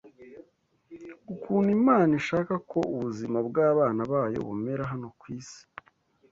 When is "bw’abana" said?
3.47-4.01